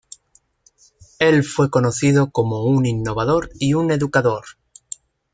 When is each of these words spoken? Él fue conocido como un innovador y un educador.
Él 1.19 1.43
fue 1.43 1.69
conocido 1.69 2.31
como 2.31 2.63
un 2.63 2.87
innovador 2.87 3.51
y 3.59 3.75
un 3.75 3.91
educador. 3.91 4.43